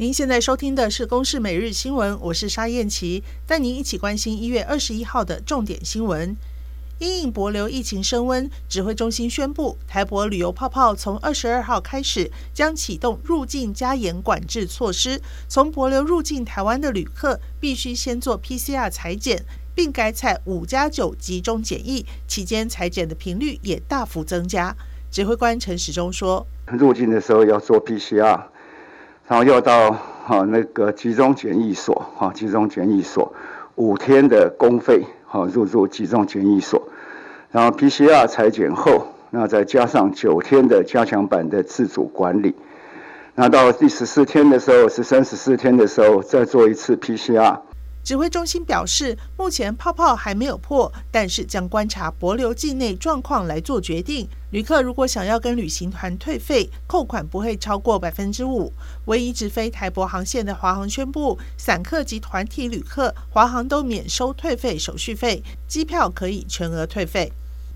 [0.00, 6.36] 您现在收听的是《公视每日新闻》，我是沙燕琪，带您一起关心一月二十一号的重点新闻。
[7.00, 15.20] 因应帛琉疫情升温，指挥中心宣布，台帛旅游泡泡从二十二号开始将启动入境加严管制措施。
[15.48, 19.44] 从帛琉入境台湾的旅客必须先做 PCR 裁剪，
[19.74, 24.76] 并改采五加九集中检疫，期间裁剪的频率也大幅增加。
[25.10, 26.46] 指挥官陈时中说
[26.78, 28.44] ：“入境的时候要做 PCR，
[29.28, 29.92] 然后又到
[30.24, 33.32] 哈那个集中检疫所哈集中检疫所
[33.76, 36.88] 五天的公费。”好，入住集中检疫所，
[37.50, 42.54] 然后 PCR 裁剪后，那再加上九天的加强版的自主管理，
[43.34, 47.58] 那到第十四天的时候，是三、十四天的时候再做一次 PCR。
[48.08, 54.26] 指挥中心表示，目前泡泡还没有破，但是将观察博流境内状况来做决定。
[54.50, 58.72] 旅客如果想要跟旅行团退费，扣款不会超过百分之五。
[59.04, 67.30] 唯一直飞台博航线的华航宣布，散客及团体旅客，华航都免收退费手续费，机票可以全额退费。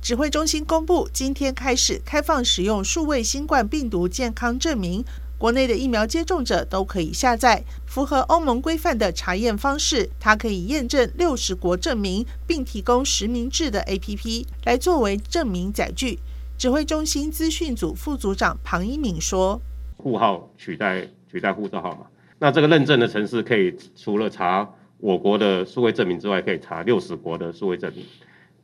[0.00, 5.04] 指挥中心公布，今天开始开放使用数位新冠病毒健康证明。
[5.36, 16.18] 国内的疫苗接种者都可以下载符合欧盟规范的查验方式，它可以验证六十国证明，并提供实名制的 APP 来作为证明载具。
[16.56, 19.60] 指挥中心资讯组副组长庞一敏说
[19.98, 22.06] ：“户号取代取代护照号码，
[22.38, 28.06] 那这个认证的城市可以除了查我国的数位证明之外，可以查六十国的数位证明，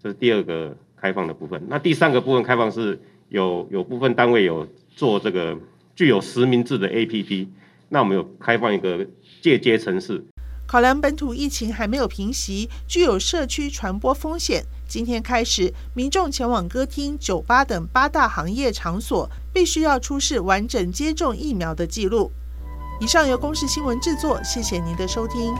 [0.00, 1.60] 这是第二个开放的部分。
[1.68, 5.58] 那第三个部分开放是有有部分单位有做这个。”
[6.00, 7.46] 具有实名制的 APP，
[7.90, 9.06] 那我们有开放一个
[9.42, 10.24] 借接程式。
[10.66, 14.64] 考量本土疫情还没有平息，具有社区传播风险。
[14.88, 22.32] 今天开始，民众前往歌厅、酒吧等八大行业场所，必须要出示完整接种疫苗的记录。
[22.98, 25.52] 以上由公视新闻制作，谢谢您的收听。